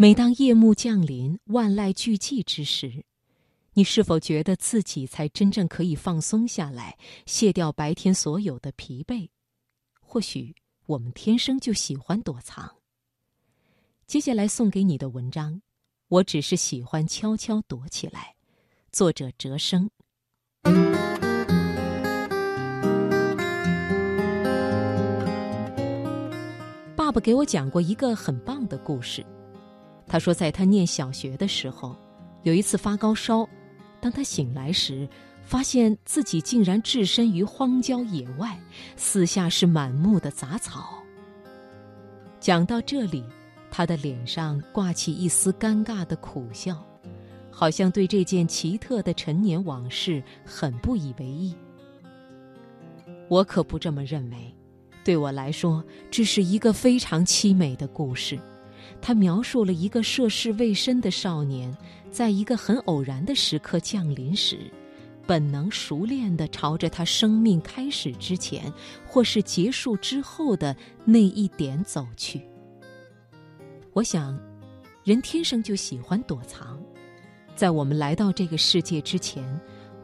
[0.00, 3.04] 每当夜幕降临、万籁俱寂之时，
[3.72, 9.30] 你是否觉得自己才真正可以放松下来，卸掉白天所有的疲惫？
[9.98, 10.54] 或许
[10.86, 12.76] 我们天生就喜欢躲藏。
[14.06, 15.62] 接下来送给你的文章，
[16.06, 18.36] 我只是喜欢悄悄躲起来。
[18.92, 19.90] 作者：哲生。
[26.94, 29.26] 爸爸给我讲过一个很棒的故事。
[30.08, 31.94] 他说，在他念小学的时候，
[32.42, 33.46] 有一次发高烧，
[34.00, 35.06] 当他醒来时，
[35.42, 38.58] 发现自己竟然置身于荒郊野外，
[38.96, 41.02] 四下是满目的杂草。
[42.40, 43.22] 讲到这里，
[43.70, 46.82] 他的脸上挂起一丝尴尬的苦笑，
[47.50, 51.54] 好像对这件奇特的陈年往事很不以为意。
[53.28, 54.54] 我可不这么认为，
[55.04, 58.38] 对我来说，这是一个非常凄美的故事。
[59.00, 61.76] 他描述了一个涉世未深的少年，
[62.10, 64.70] 在一个很偶然的时刻降临时，
[65.26, 68.72] 本能熟练地朝着他生命开始之前，
[69.06, 72.40] 或是结束之后的那一点走去。
[73.92, 74.38] 我想，
[75.04, 76.80] 人天生就喜欢躲藏，
[77.56, 79.44] 在我们来到这个世界之前，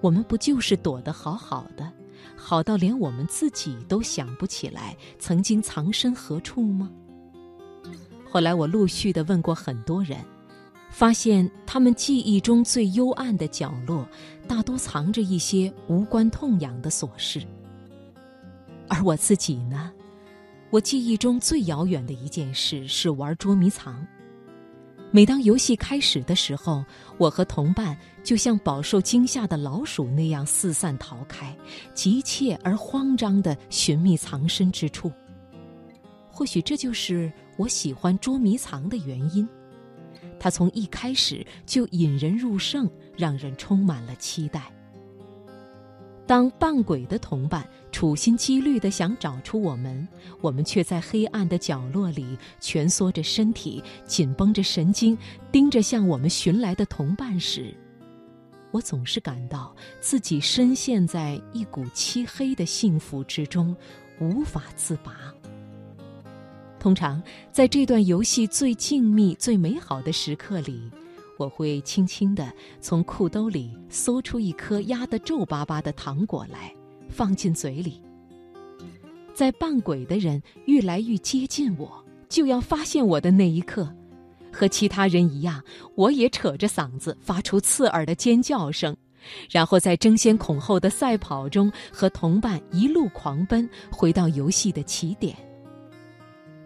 [0.00, 1.90] 我们不就是躲得好好的，
[2.36, 6.90] 好到连我们自己都想不起来曾经藏身何处吗？
[8.34, 10.18] 后来我陆续的问过很多人，
[10.90, 14.04] 发现他们记忆中最幽暗的角落，
[14.48, 17.40] 大多藏着一些无关痛痒的琐事。
[18.88, 19.92] 而我自己呢，
[20.70, 24.04] 我记忆中最遥远的一件事是玩捉迷藏。
[25.12, 26.84] 每当游戏开始的时候，
[27.18, 31.56] 我和同伴就像饱受惊吓的老鼠那样四散逃开，
[31.94, 35.12] 急切而慌张的寻觅藏身之处。
[36.28, 39.48] 或许这就是我喜欢捉迷藏的原因，
[40.38, 44.70] 它从一开始就引人入胜，让人充满了期待。
[46.26, 50.08] 当扮鬼的同伴处心积虑地想找出我们，
[50.40, 55.16] 我们却在黑暗的角落里蜷缩着身体，紧绷着神经，
[55.52, 57.76] 盯着向我们寻来的同伴时，
[58.70, 63.76] 我总是感到自己深陷在一股漆黑的幸福之中，
[64.18, 65.32] 无法自拔。
[66.84, 70.90] 通常，在这段游戏最静谧、最美好的时刻里，
[71.38, 76.70] 我会轻轻地从裤兜里搜出一颗压得皱巴巴的糖果来，
[77.08, 78.02] 放进嘴里。
[79.32, 83.90] 在扮鬼的人愈来愈接近我，就要发现我的那一刻，
[84.52, 85.64] 和其他人一样，
[85.94, 88.94] 我也扯着嗓子发出刺耳的尖叫声，
[89.50, 95.34] 然后在争先恐后的赛跑中和同伴一路狂奔，回到游戏的起点。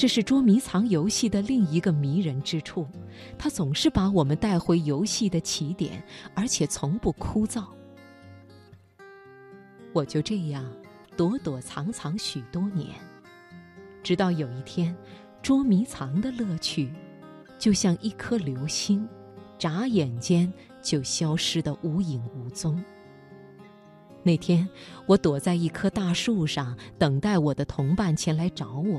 [0.00, 2.88] 这是捉迷藏游戏的另一个迷人之处，
[3.36, 6.02] 它总是把我们带回游戏的起点，
[6.34, 7.66] 而且从不枯燥。
[9.92, 10.64] 我就这样
[11.18, 12.88] 躲躲藏藏许多年，
[14.02, 14.96] 直到有一天，
[15.42, 16.90] 捉迷藏的乐趣，
[17.58, 19.06] 就像一颗流星，
[19.58, 20.50] 眨眼间
[20.80, 22.82] 就消失得无影无踪。
[24.22, 24.66] 那天，
[25.04, 28.98] 我躲在一棵大树上，等待我的同伴前来找我。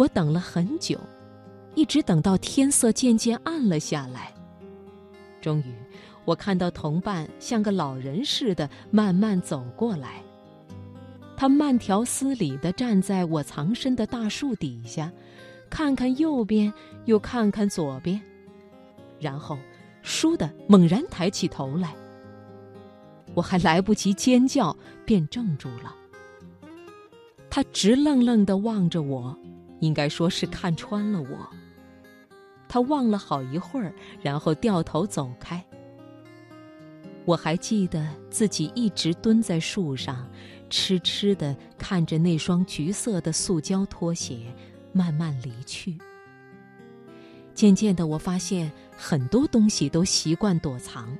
[0.00, 0.98] 我等了很久，
[1.74, 4.32] 一直等到天色渐渐暗了下来。
[5.42, 5.74] 终于，
[6.24, 10.22] 我看到同伴像个老人似的慢慢走过来。
[11.36, 15.12] 他慢条斯理地站在我藏身的大树底下，
[15.68, 16.72] 看看右边，
[17.04, 18.18] 又看看左边，
[19.18, 19.58] 然后
[20.02, 21.94] “倏”地猛然抬起头来。
[23.34, 24.74] 我还来不及尖叫，
[25.04, 25.94] 便怔住了。
[27.50, 29.38] 他直愣愣地望着我。
[29.80, 31.50] 应该说是看穿了我。
[32.68, 33.92] 他望了好一会儿，
[34.22, 35.62] 然后掉头走开。
[37.24, 40.26] 我还记得自己一直蹲在树上，
[40.70, 44.54] 痴痴地看着那双橘色的塑胶拖鞋
[44.92, 45.98] 慢慢离去。
[47.52, 51.14] 渐渐的，我发现很多东西都习惯躲藏，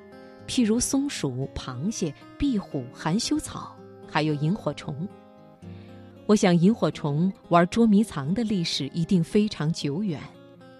[0.46, 3.76] 譬如松鼠、螃蟹、壁虎、含羞草，
[4.08, 5.06] 还有萤火虫。
[6.30, 10.22] 我想，萤火虫玩捉迷藏的历史一定非常久远，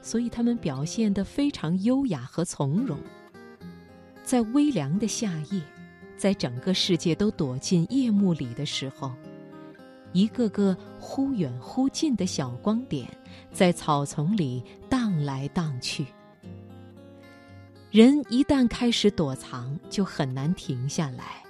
[0.01, 2.97] 所以它们表现得非常优雅和从容。
[4.23, 5.61] 在微凉的夏夜，
[6.17, 9.11] 在整个世界都躲进夜幕里的时候，
[10.13, 13.09] 一个个忽远忽近的小光点，
[13.53, 16.07] 在草丛里荡来荡去。
[17.91, 21.43] 人一旦开始躲藏，就很难停下来。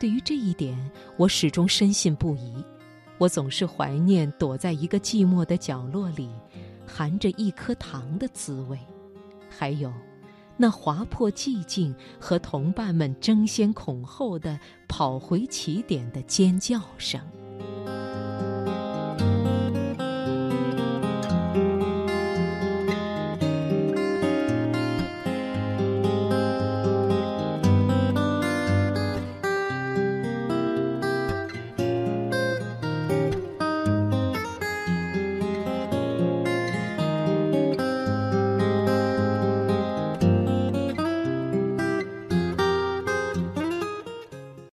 [0.00, 2.64] 对于这一点，我始终深信不疑。
[3.18, 6.30] 我总是怀念躲在一个寂寞的角落里，
[6.86, 8.78] 含着一颗糖的滋味，
[9.50, 9.92] 还有
[10.56, 17.20] 那划破寂静和同伴们争先恐后的跑回起点的尖叫声。